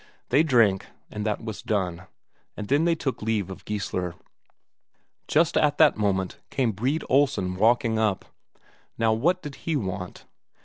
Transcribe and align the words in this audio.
They 0.29 0.41
drank, 0.41 0.87
and 1.11 1.27
that 1.27 1.43
was 1.43 1.61
done. 1.61 2.07
And 2.57 2.69
then 2.69 2.85
they 2.85 2.95
took 2.95 3.21
leave 3.21 3.51
of 3.51 3.65
Geissler. 3.65 4.15
Just 5.27 5.55
at 5.57 5.77
that 5.77 5.95
moment 5.95 6.39
came 6.49 6.71
Brede 6.71 7.03
Olsen 7.07 7.55
walking 7.55 7.99
up. 7.99 8.25
Now 8.97 9.13
what 9.13 9.43
did 9.43 9.53
he 9.57 9.75
want? 9.75 10.25